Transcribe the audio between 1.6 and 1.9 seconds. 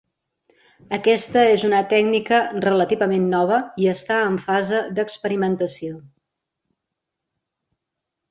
una